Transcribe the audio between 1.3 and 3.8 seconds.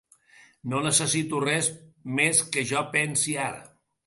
res més que jo pensi ara.